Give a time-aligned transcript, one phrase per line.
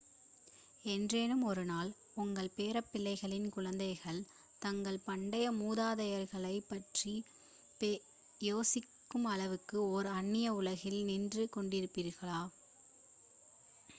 [0.85, 1.89] என்றேனும் ஒரு நாள்
[2.15, 4.21] உங்கள் பேரப்பிள்ளைகளின் குழந்தைகள்
[4.61, 7.13] தங்கள் பண்டைய மூதாதையர்களைப் பற்றி
[8.41, 12.41] யோசிக்கும் அளவுக்கு ஒரு அன்னிய உலகில் நின்று கொண்டிருப்பார்களா